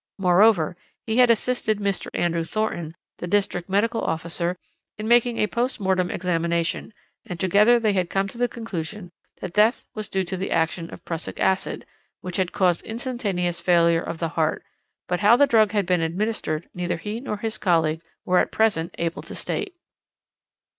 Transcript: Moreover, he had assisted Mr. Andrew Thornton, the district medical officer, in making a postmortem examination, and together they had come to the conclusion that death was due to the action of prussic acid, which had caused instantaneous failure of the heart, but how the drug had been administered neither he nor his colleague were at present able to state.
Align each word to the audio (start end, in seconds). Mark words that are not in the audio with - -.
Moreover, 0.17 0.75
he 1.05 1.17
had 1.17 1.29
assisted 1.29 1.77
Mr. 1.77 2.09
Andrew 2.15 2.43
Thornton, 2.43 2.95
the 3.19 3.27
district 3.27 3.69
medical 3.69 4.01
officer, 4.01 4.57
in 4.97 5.07
making 5.07 5.37
a 5.37 5.45
postmortem 5.45 6.09
examination, 6.09 6.91
and 7.23 7.39
together 7.39 7.79
they 7.79 7.93
had 7.93 8.09
come 8.09 8.27
to 8.29 8.37
the 8.39 8.47
conclusion 8.47 9.11
that 9.41 9.53
death 9.53 9.85
was 9.93 10.09
due 10.09 10.23
to 10.23 10.35
the 10.35 10.49
action 10.49 10.91
of 10.91 11.05
prussic 11.05 11.39
acid, 11.39 11.85
which 12.21 12.37
had 12.37 12.51
caused 12.51 12.81
instantaneous 12.83 13.59
failure 13.61 14.01
of 14.01 14.17
the 14.17 14.29
heart, 14.29 14.63
but 15.07 15.19
how 15.19 15.35
the 15.35 15.45
drug 15.45 15.71
had 15.71 15.85
been 15.85 16.01
administered 16.01 16.67
neither 16.73 16.97
he 16.97 17.19
nor 17.19 17.37
his 17.37 17.59
colleague 17.59 18.01
were 18.25 18.39
at 18.39 18.51
present 18.51 18.95
able 18.97 19.21
to 19.21 19.35
state. 19.35 19.75